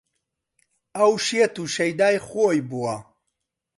[0.97, 2.95] ئەو شێت و شەیدای خۆی بووە